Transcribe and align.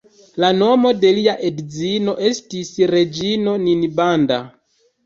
La 0.43 0.47
nomo 0.61 0.93
de 1.03 1.11
lia 1.17 1.35
edzino 1.49 2.17
estis 2.31 2.73
reĝino 2.95 3.57
Ninbanda. 3.69 4.43